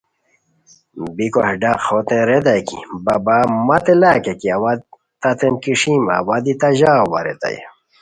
[1.15, 4.71] بیکو ہے ڈق ہوتین ریتائے کی بابا مت لاکیکی اوا
[5.21, 7.59] تتین کیݰیم اوا دی تہ ژاؤ وا ریتائے